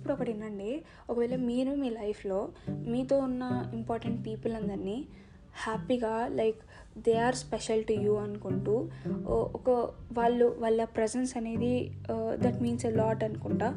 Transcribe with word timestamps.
ఇప్పుడు 0.00 0.14
ఒకటి 0.14 0.32
వినండి 0.32 0.82
ఒకవేళ 1.10 1.36
మీరు 1.36 1.72
మీ 1.74 1.90
లైఫ్లో 1.90 2.48
మీతో 2.70 3.18
ఉన్న 3.18 3.70
ఇంపార్టెంట్ 3.74 4.26
పీపుల్ 4.26 4.52
అందరినీ 4.52 5.04
హ్యాపీగా 5.66 6.28
like 6.28 6.58
they 6.98 7.14
are 7.18 7.34
special 7.34 7.84
to 7.84 7.92
you 7.92 8.14
అనుకుంటూ 8.14 8.88
ఒక 9.28 9.70
వాళ్ళు 10.12 10.56
వాళ్ళ 10.58 10.84
ప్రజెన్స్ 10.84 11.36
అనేది 11.36 11.92
దట్ 12.34 12.62
మీన్స్ 12.62 12.86
ఎ 12.86 12.90
లాట్ 12.90 13.24
అనుకుంటా 13.24 13.68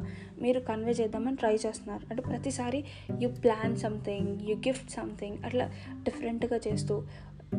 మీరు 0.42 0.60
కన్వే 0.60 0.92
చేద్దామని 0.92 1.36
ట్రై 1.36 1.54
చేస్తున్నారు. 1.54 2.06
అంటే 2.10 2.22
ప్రతిసారి 2.22 2.84
you 3.22 3.28
plan 3.28 3.76
something 3.76 4.40
you 4.42 4.56
gift 4.56 4.90
something 4.90 5.38
అట్లా 5.44 5.66
డిఫరెంట్గా 6.02 6.60
చేస్తూ 6.68 6.96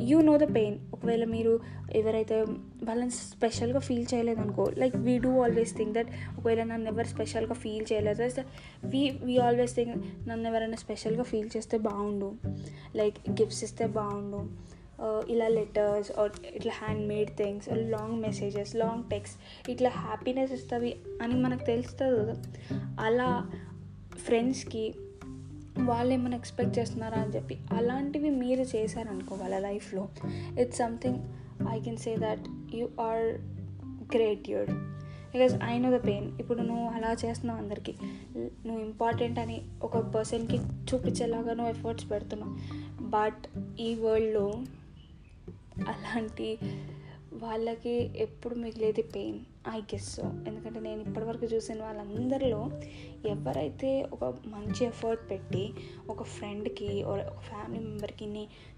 యూ 0.02 0.22
నో 0.22 0.38
ద 0.38 0.56
పెయిన్ 0.56 0.80
ఒకవేళ 0.94 1.26
మీరు 1.26 1.60
ఎవరైతే 1.96 2.42
వాళ్ళని 2.84 3.12
స్పెషల్గా 3.12 3.80
feel 3.80 4.06
చేయలేదనుకో 4.14 4.72
like 4.78 4.96
we 4.96 5.18
do 5.18 5.40
always 5.40 5.78
think 5.78 5.94
that 5.94 6.08
ఒకవేళ 6.40 6.64
నన్ను 6.64 6.90
ఎవరు 6.90 7.08
స్పెషల్గా 7.08 7.54
ఫీల్ 7.54 7.86
చేయలేదు 7.94 8.42
వీ 8.86 9.10
వీ 9.24 9.38
ఆల్వేస్ 9.38 9.76
థింక్ 9.76 10.28
నన్ను 10.30 10.50
ఎవరైనా 10.50 10.76
స్పెషల్గా 10.76 11.24
ఫీల్ 11.24 11.50
చేస్తే 11.58 11.78
బాగుండు. 11.78 12.34
లైక్ 12.96 13.16
గిఫ్ట్స్ 13.30 13.64
ఇస్తే 13.64 13.88
బాగుండు. 13.88 14.76
Uh, 15.04 15.30
ఇలా 15.30 15.48
లెటర్స్ 15.48 16.12
ఇట్లా 16.56 16.72
hand 16.74 17.08
made 17.08 17.30
things 17.30 17.70
long 17.74 18.22
messages 18.22 18.76
long 18.76 19.10
text 19.10 19.72
ఇట్లా 19.72 19.90
హ్యాపీనెస్ 19.90 20.52
ఇస్తావి 20.52 20.96
అని 21.22 21.34
మనకు 21.34 21.66
తెలుస్తుంది 21.66 22.20
కదా. 22.20 22.44
అలా 23.00 23.52
ఫ్రెండ్స్కి 24.26 24.96
వాళ్ళు 25.80 26.14
ఏమైనా 26.14 26.38
ఎక్స్పెక్ట్ 26.38 26.80
చేస్తున్నారా 26.80 27.22
అని 27.22 27.36
చెప్పి 27.36 27.60
అలాంటివి 27.72 28.30
మీరు 28.30 28.62
చేశారనుకో 28.62 29.36
వాళ్ళ 29.36 29.60
లైఫ్లో? 29.60 30.08
It's 30.60 30.78
something 30.78 31.20
I 31.70 31.80
can 31.80 31.98
say 31.98 32.16
that 32.18 32.76
you 32.76 32.90
are 33.00 33.26
great 34.16 34.50
you're 34.50 34.70
because 35.36 35.64
I 35.64 35.80
know 35.80 35.98
the 35.98 36.06
pain 36.08 36.40
ఇప్పుడు 36.40 36.62
నువ్వు 36.62 36.86
అలా 36.86 37.16
చేస్తున్నావు 37.26 37.60
అందరికీ. 37.60 37.96
నువ్వు 38.38 38.80
ఇంపార్టెంట్ 38.80 39.40
అని 39.40 39.62
ఒక 39.84 39.98
పర్సన్కి 39.98 40.58
చూపించేలాగా 40.58 41.54
నువ్వు 41.54 41.74
ఎఫర్ట్స్ 41.74 42.12
పెడుతున్నావు. 42.12 42.56
బట్ 43.02 43.44
ఈ 43.80 43.96
వరల్డ్లో 43.96 44.48
అలాంటి 45.88 46.60
వాళ్ళకి 47.34 48.12
ఎప్పుడు 48.16 48.56
మిగిలేది 48.56 49.02
పెయిన్ 49.02 49.40
ఐ 49.74 49.80
గెస్. 49.80 50.16
సో 50.16 50.24
ఎందుకంటే 50.48 50.80
నేను 50.80 51.02
ఇప్పటివరకు 51.02 51.46
చూసిన 51.46 51.84
వాళ్ళందరిలో 51.84 52.70
ఎవరైతే 53.26 54.04
ఒక 54.14 54.24
మంచి 54.48 54.86
ఎఫర్ట్ 54.86 55.32
పెట్టి 55.32 55.74
ఒక 56.10 56.24
ఫ్రెండ్కి 56.24 57.04
ఒక 57.04 57.40
ఫ్యామిలీ 57.40 57.86
మెంబర్కి 57.86 58.28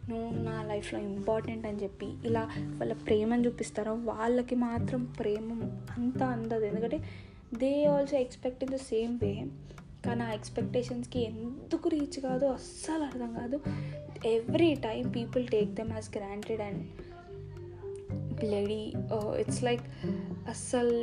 నువ్వు 0.10 0.44
నా 0.44 0.64
లైఫ్లో 0.64 1.00
ఇంపార్టెంట్ 1.00 1.68
అని 1.68 1.78
చెప్పి 1.84 2.06
ఇలా 2.26 2.44
వాళ్ళ 2.66 2.94
ప్రేమను 2.94 3.46
చూపిస్తారో 3.46 3.94
వాళ్ళకి 3.94 4.56
మాత్రం 4.56 5.04
ప్రేమ 5.04 5.62
అంత 5.98 6.24
అందదు. 6.24 6.66
ఎందుకంటే 6.66 7.00
they 7.58 7.86
also 7.86 8.18
expect 8.18 8.64
in 8.64 8.74
the 8.74 8.76
same 8.76 9.20
way. 9.24 9.46
కానీ 10.06 10.24
ఆ 10.24 10.32
ఎక్స్పెక్టేషన్స్కి 10.32 11.20
ఎందుకు 11.24 11.90
రీచ్ 11.90 12.20
కాదో 12.20 12.48
అస్సలు 12.48 13.04
అర్థం 13.04 13.34
కాదు. 13.34 13.62
Every 14.26 14.76
time 14.76 15.10
people 15.10 15.48
take 15.48 15.70
them 15.70 15.92
as 15.92 16.18
granted 16.18 16.62
and 16.62 16.84
bloody 18.40 18.84
it's 19.40 19.64
like 19.64 19.86
అస్సలు 20.50 21.02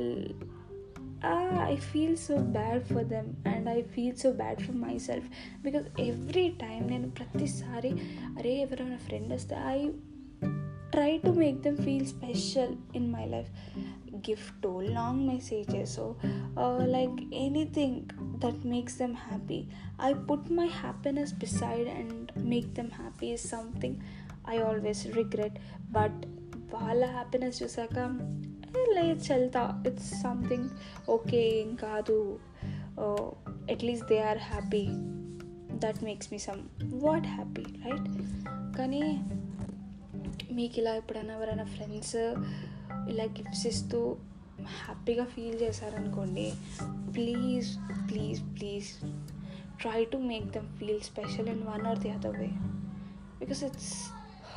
I 1.70 1.76
feel 1.76 2.16
so 2.16 2.36
bad 2.36 2.82
for 2.84 3.04
them 3.04 3.30
and 3.46 3.68
I 3.68 3.82
feel 3.82 4.16
so 4.16 4.30
bad 4.32 4.60
for 4.60 4.76
myself 4.98 5.28
because 5.62 6.00
every 6.00 6.48
time 6.48 6.80
నేను 6.86 7.10
ప్రతిసారి 7.10 7.92
అరే 8.38 8.54
ఎవరైనా 8.62 8.96
ఫ్రెండ్ 8.96 9.32
వస్తే 9.32 9.56
I 9.66 9.78
try 10.90 11.18
to 11.18 11.30
make 11.30 11.58
them 11.62 11.76
feel 11.76 12.06
special 12.06 12.74
in 12.96 13.08
my 13.12 13.24
life 13.26 13.50
gift 14.30 14.66
long 14.90 15.28
messages 15.28 15.98
like 16.86 17.16
anything 17.34 18.00
that 18.38 18.66
makes 18.66 18.98
them 18.98 19.16
happy 19.30 19.60
I 20.02 20.12
put 20.30 20.52
my 20.52 20.66
happiness 20.66 21.34
beside 21.34 21.88
and 21.88 22.30
make 22.44 22.68
them 22.74 22.90
happy 22.94 23.26
is 23.26 23.46
something 23.48 23.96
I 24.48 24.58
always 24.58 25.02
regret 25.16 25.58
but 25.92 26.22
వాళ్ళ 26.74 27.04
happiness 27.04 27.62
చూసాక 27.62 27.98
లేదు 28.94 29.20
చల్తా 29.24 29.82
it's 29.86 30.22
something 30.22 30.68
okay 31.10 31.60
ఏం 31.60 31.74
కాదు. 31.74 32.40
At least 33.70 34.06
they 34.08 34.22
are 34.22 34.38
happy 34.38 34.86
that 35.78 36.04
makes 36.04 36.32
me 36.32 36.38
somewhat 36.92 37.26
happy 37.26 37.62
right 37.62 38.08
కానీ 38.76 39.02
మీకు 40.52 40.80
ఇలా 40.80 40.94
ఎప్పుడైనా 40.94 41.34
ఎవరైనా 41.34 41.64
ఫ్రెండ్స్ 41.64 42.16
ఇలా 43.08 43.24
గిఫ్ట్స్ 43.24 43.66
ఇస్తూ 43.66 44.16
హ్యాపీగా 44.58 45.24
ఫీల్ 45.24 45.62
చేశారనుకోండి 45.62 46.52
please 47.14 47.78
please 48.10 48.40
please 48.54 48.90
try 49.80 50.04
to 50.04 50.16
make 50.16 50.44
them 50.44 50.76
feel 50.78 51.00
special 51.00 51.48
in 51.48 51.62
one 51.62 51.86
or 51.86 51.98
the 51.98 52.10
other 52.10 52.36
way 52.38 52.50
because 53.38 53.64
it's 53.64 53.92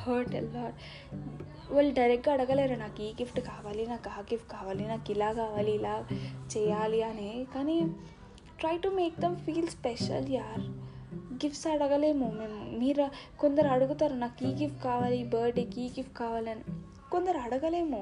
hurt 0.07 0.35
lot 0.55 0.75
వాళ్ళు 1.73 1.93
డైరెక్ట్గా 1.93 2.33
అడగలేరు 2.33 2.75
నాకు 2.75 3.03
ఈ 3.03 3.11
గిఫ్ట్ 3.11 3.39
కావాలి 3.39 3.85
నాకు 3.85 4.09
ఆ 4.09 4.21
గిఫ్ట్ 4.21 4.51
కావాలి 4.51 4.87
నాకు 4.87 5.11
ఇలా 5.11 5.33
కావాలి 5.33 5.71
ఇలా 5.71 5.95
చేయాలి 6.57 7.03
అని. 7.03 7.47
కానీ 7.55 7.77
try 8.59 8.77
to 8.77 8.89
make 8.89 9.19
them 9.19 9.35
feel 9.35 9.67
special 9.67 10.29
యార్ 10.29 10.61
గిఫ్ట్స్ 11.33 11.67
అడగలేము 11.67 12.31
మేము. 12.39 12.79
మీరు 12.79 13.07
కొందరు 13.39 13.67
అడుగుతారు 13.67 14.13
నాకు 14.13 14.45
ఈ 14.45 14.53
గిఫ్ట్ 14.53 14.83
కావాలి 14.83 15.23
బర్త్డేకి 15.23 15.81
ఈ 15.81 15.89
గిఫ్ట్ 15.89 16.17
కావాలని 16.17 16.63
కొందరు 17.11 17.37
అడగలేము. 17.37 18.01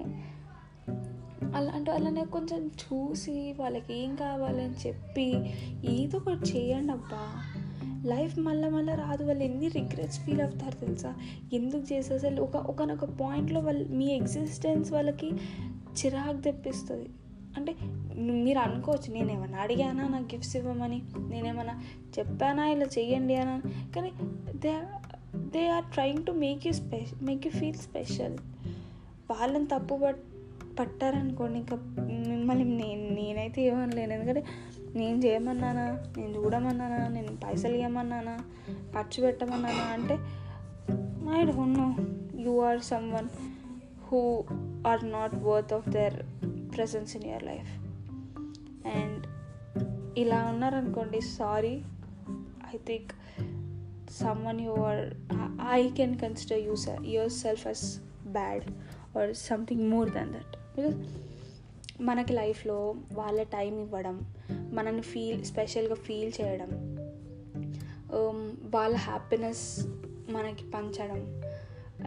అలాంటి 1.55 1.91
అలానే 1.91 2.25
కొంచెం 2.25 2.61
చూసి 2.67 3.53
వాళ్ళకి 3.59 3.93
ఏం 3.93 4.15
కావాలని 4.15 4.87
చెప్పి 4.87 5.27
ఏదో 5.89 6.17
ఒకటి 6.17 6.45
చేయండి 6.49 6.91
అబ్బా. 6.91 7.23
లైఫ్ 8.05 8.39
మళ్ళీ 8.39 8.69
మళ్ళీ 8.69 8.95
రాదు. 8.95 9.23
వాళ్ళు 9.23 9.43
ఎన్ని 9.43 9.67
రిగ్రెట్స్ 9.67 10.19
ఫీల్ 10.19 10.41
అవుతారు 10.41 10.85
తెలుసా? 10.85 11.15
ఎందుకు 11.53 11.93
చేసే 11.93 12.13
అసలు 12.13 12.41
ఒక 12.41 12.55
ఒకనొక 12.55 13.05
పాయింట్లో 13.05 13.59
వాళ్ళు 13.59 13.89
మీ 13.89 14.05
ఎగ్జిస్టెన్స్ 14.05 14.91
వాళ్ళకి 14.91 15.31
చిరాకు 15.99 16.41
తెప్పిస్తుంది. 16.41 17.09
అంటే 17.57 17.75
మీరు 18.19 18.59
అనుకోవచ్చు 18.59 19.13
నేను 19.13 19.31
ఏమైనా 19.31 19.57
అడిగానా? 19.57 20.07
నాకు 20.07 20.23
గిఫ్ట్స్ 20.23 20.55
ఇవ్వమని. 20.55 21.01
నేనేమన్నా 21.29 21.83
చెప్పానా? 22.19 22.67
ఇలా 22.67 22.85
చెయ్యండి 22.85 23.35
అని? 23.35 23.91
కానీ 23.93 24.11
they 24.55 24.73
they 25.35 25.67
are 25.67 25.85
trying 25.85 26.25
to 26.25 26.31
make 26.31 26.67
you 26.67 26.73
special 26.73 27.25
make 27.25 27.47
you 27.47 27.51
feel 27.51 27.75
special 27.75 28.37
వాళ్ళని 29.31 29.65
తప్పు 29.65 29.99
పట్ 30.03 30.19
పట్టారనుకోండి 30.79 31.59
ఇంకా 31.59 31.75
మిమ్మల్ని 32.27 32.77
నేను 32.77 33.09
నేనైతే 33.09 33.61
ఏమనలేను. 33.61 34.13
ఎందుకంటే 34.13 34.45
నేను 34.95 35.25
చేయమన్నానా? 35.25 36.03
నేను 36.17 36.37
చూడమన్నానా? 36.37 37.07
నేను 37.07 37.35
పైసలు 37.35 37.75
ఇవ్వమన్నానా 37.75 38.37
ఖర్చు 38.95 39.21
పెట్టమన్నానా? 39.23 39.83
అంటే 39.83 40.13
I 41.39 41.45
don't 41.45 41.79
know 41.79 41.95
you 42.41 42.59
are 42.59 42.79
someone 43.11 43.29
who 44.03 44.43
are 44.87 45.11
not 45.11 45.35
worth 45.35 45.73
of 45.73 45.89
their 45.89 46.23
presence 46.77 47.15
in 47.15 47.25
your 47.25 47.43
life 47.43 47.79
and 48.87 49.27
ఇలా 50.17 50.45
ఉన్నారనుకోండి 50.45 51.21
sorry 51.21 51.83
I 52.75 52.77
think 52.77 53.11
someone 54.23 54.57
you 54.57 54.75
I 55.69 55.89
can 55.89 56.19
consider 56.19 56.59
consider 56.59 57.05
yourself 57.29 57.67
as 57.67 57.99
bad 58.27 58.63
or 59.17 59.35
something 59.35 59.89
more 59.89 60.09
than 60.09 60.33
that 60.33 60.57
because 60.77 60.95
మనకి 62.01 62.33
లైఫ్లో 62.33 62.95
వాళ్ళ 63.13 63.43
time 63.43 63.79
ఇవ్వడం 63.81 64.33
మనని 64.73 65.01
feel 65.01 65.45
స్పెషల్గా 65.45 65.95
feel 65.95 66.31
చేయడం 66.41 66.67
um, 68.13 68.39
వాళ్ళ 68.75 68.95
హ్యాపీనెస్ 68.95 69.85
మనకి 70.29 70.63
పంచడం 70.71 71.43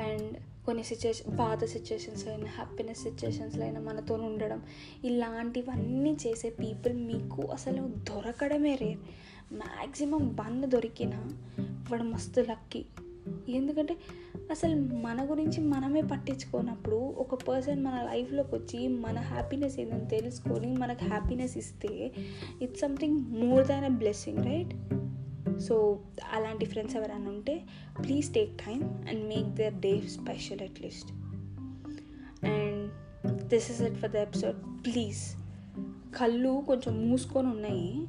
అండ్ 0.01 0.39
కొన్ని 0.65 0.85
సిచ్యుయేషన్ 0.85 1.39
పాత 1.39 1.65
సిచ్యుయేషన్స్లో 1.65 2.33
అయినా 2.33 2.51
హ్యాపీనెస్ 2.51 3.03
సిచ్యుయేషన్స్లో 3.03 3.65
అయినా 3.65 3.81
మనతో 3.81 4.15
ఉండడం 4.15 4.63
ఇలాంటివన్నీ 5.05 6.17
చేసే 6.27 6.51
పీపుల్ 6.51 6.93
మీకు 6.93 7.43
అసలు 7.43 7.83
దొరకడమే 7.83 8.75
రేర్. 8.75 8.99
మ్యాక్సిమం 9.53 10.37
వన్ 10.41 10.71
దొరికినా 10.71 11.29
వాడు 11.91 12.03
మస్తు 12.03 12.41
లక్కీ. 12.41 12.85
ఎందుకంటే 13.49 13.97
అసలు 14.51 14.77
మన 14.81 15.31
గురించి 15.31 15.61
మనమే 15.61 16.03
పట్టించుకోనప్పుడు 16.03 16.97
ఒక 16.97 17.35
పర్సన్ 17.35 17.85
మన 17.85 18.09
లైఫ్లోకి 18.13 18.55
వచ్చి 18.55 18.89
మన 18.89 19.19
హ్యాపీనెస్ 19.19 19.81
ఏదని 19.81 20.09
తెలుసుకొని 20.09 20.77
మనకు 20.77 21.05
హ్యాపీనెస్ 21.05 21.59
ఇస్తే 21.59 22.13
it's 22.63 22.81
something 22.81 23.21
more 23.21 23.67
than 23.67 23.85
a 23.85 23.89
blessing 23.89 24.45
right? 24.45 24.75
So 25.61 25.99
అలాంటి 26.33 26.67
ఫ్రెండ్స్ 26.67 26.97
ఎవరైనా 26.97 27.31
ఉంటే 27.31 27.63
please 28.05 28.35
take 28.35 28.59
time 28.59 28.83
and 28.83 29.29
make 29.29 29.55
their 29.55 29.75
day 29.75 30.01
special 30.01 30.61
at least 30.61 31.13
and 32.47 32.91
this 33.43 33.71
is 33.71 33.83
it 33.83 33.95
for 33.95 34.11
the 34.11 34.17
episode. 34.17 34.57
Please 34.85 35.37
కళ్ళు 36.17 36.65
కొంచెం 36.67 37.09
మూసుకొని 37.09 37.49
ఉన్నాయి. 37.49 38.07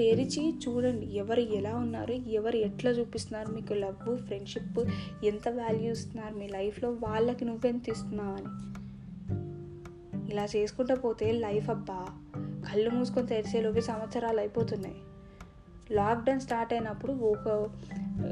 తెరిచి 0.00 0.54
చూడండి 0.56 1.06
ఎవరు 1.06 1.40
ఎలా 1.40 1.74
ఉన్నారు 1.74 2.12
ఎవరు 2.12 2.56
ఎట్లా 2.56 2.90
చూపిస్తున్నారు 2.90 3.50
మీకు 3.52 3.72
లవ్ 3.72 4.18
ఫ్రెండ్షిప్ 4.18 4.78
ఎంత 5.24 5.48
వాల్యూ 5.48 5.92
ఇస్తున్నారు 5.92 6.34
మీ 6.34 6.48
లైఫ్లో 6.48 6.90
వాళ్ళకి 6.90 7.44
నువ్వెంత 7.44 7.88
ఇస్తున్నావు 7.88 8.30
అని 8.30 8.70
ఇలా 10.32 10.44
చేసుకుంటూ 10.56 10.94
పోతే 10.94 11.32
లైఫ్ 11.32 11.70
అబ్బా 11.70 12.06
కళ్ళు 12.72 12.90
మూసుకొని 12.90 13.26
తెరిచేలోపు 13.26 13.80
సంవత్సరాలు 13.80 14.38
అయిపోతున్నాయి. 14.38 14.94
లాక్డౌన్ 15.90 16.40
స్టార్ట్ 16.40 16.72
అయినప్పుడు 16.72 17.12
ఒక 17.12 17.68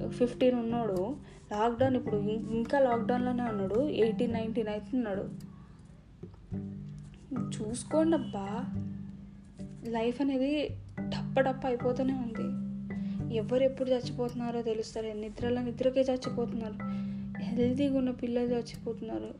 ఫిఫ్టీన్ 0.08 0.58
ఉన్నాడు. 0.58 1.16
లాక్డౌన్ 1.52 1.96
ఇప్పుడు 1.96 2.16
ఇంకా 2.56 2.78
లాక్డౌన్లోనే 2.78 3.42
ఉన్నాడు 3.42 3.88
ఎయిటీన్ 3.88 4.32
నైన్టీన్ 4.32 4.68
అవుతున్నాడు 4.68 5.24
చూసుకోండి 7.56 8.16
అబ్బా 8.16 8.46
లైఫ్ 9.88 10.20
అనేది 10.20 10.70
టప్ప 11.40 11.66
అయిపోతూనే 11.66 12.12
ఉంది. 12.12 12.68
ఎవరు 13.36 13.62
ఎప్పుడు 13.62 13.90
చచ్చిపోతున్నారో 13.90 14.62
తెలుస్తారు 14.62 15.06
నిద్రలో 15.06 15.62
నిద్రకే 15.62 16.00
చచ్చిపోతున్నారు. 16.00 16.74
హెల్తీగా 17.42 17.98
ఉన్న 17.98 18.10
పిల్లలు 18.10 18.46
చచ్చిపోతున్నారు. 18.46 19.34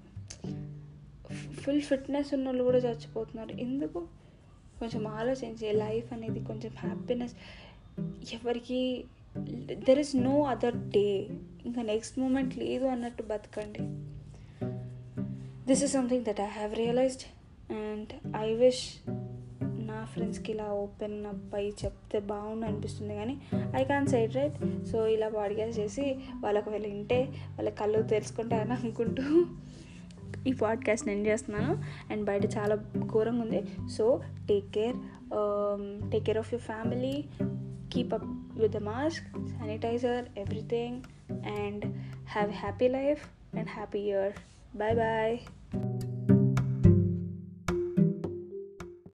ఫుల్ 1.53 1.81
ఫిట్నెస్ 1.81 2.35
ఉన్న 2.35 2.47
వాళ్ళు 2.47 2.65
కూడా 2.65 2.79
చచ్చిపోతున్నారు. 2.79 3.53
ఎందుకు? 3.53 4.07
కొంచెం 4.81 5.07
ఆలోచించి 5.07 5.73
లైఫ్ 5.73 6.13
అనేది 6.13 6.45
కొంచెం 6.45 6.73
హ్యాపీనెస్. 6.77 7.35
ఎవరికి 8.35 9.05
there 9.73 9.99
is 9.99 10.17
no 10.17 10.43
other 10.43 10.91
day 10.91 11.27
ఇంకా 11.67 11.83
నెక్స్ట్ 11.83 12.19
మూమెంట్ 12.19 12.59
లేదు 12.59 12.85
అన్నట్టు 12.85 13.23
బతకండి. 13.23 13.79
This 15.67 15.85
is 15.85 15.93
something 15.93 16.25
that 16.25 16.41
I 16.41 16.47
have 16.47 16.75
realised 16.75 17.23
and 17.73 18.37
I 18.37 18.55
wish 18.55 19.11
నా 19.99 20.05
ఫ్రెండ్స్కి 20.05 20.53
ఇలా 20.53 20.65
ఓపెన్ 20.65 21.27
అప్ 21.27 21.55
అయ్యి 21.55 21.73
చెప్తే 21.85 22.21
బాగుండు 22.21 22.67
అనిపిస్తుంది 22.67 23.15
కానీ 23.15 23.41
I 23.77 23.85
can 23.85 24.07
side 24.07 24.37
right 24.37 24.87
so 24.87 25.07
ఇలా 25.07 25.29
పాడ్కాస్ట్ 25.29 25.81
చేసి 25.81 26.17
వాళ్ళకి 26.41 26.71
వెళ్ళి 26.71 26.91
వింటే 26.91 27.23
వాళ్ళ 27.23 27.71
కళ్ళు 27.71 28.03
తెలుసుకుంటే 28.03 28.57
అని 28.57 28.73
అనుకుంటూ 28.73 29.47
ఈ 30.47 30.53
పాడ్కాస్ట్ 30.53 31.07
నేను 31.07 31.27
చేస్తున్నాను. 31.27 31.83
అండ్ 32.13 32.25
బయట 32.25 32.57
చాలా 32.57 32.75
ఘోరంగా 33.07 33.43
ఉంది. 33.43 33.63
So 33.89 34.23
take 34.49 34.71
care 34.71 34.97
take 36.13 36.25
care 36.25 36.39
of 36.39 36.55
your 36.55 36.65
family 36.65 37.25
keep 37.93 38.15
up 38.15 38.59
with 38.59 38.73
the 38.73 38.77
mask 38.77 39.25
sanitiser 39.49 40.25
everything 40.39 41.01
and 41.33 41.85
have 42.29 42.53
happy 42.53 42.89
life 42.89 43.57
and 43.57 43.69
happy 43.69 43.99
year 43.99 44.33
bye 44.77 44.97
bye 44.97 45.39